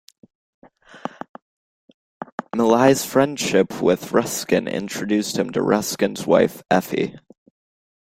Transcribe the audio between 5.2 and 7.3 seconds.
him to Ruskin's wife Effie.